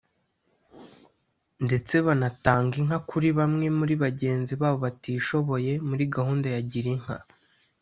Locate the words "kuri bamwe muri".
3.09-3.93